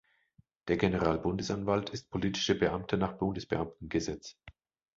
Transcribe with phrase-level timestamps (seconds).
[0.67, 4.35] Der Generalbundesanwalt ist politischer Beamter nach Bundesbeamtengesetz.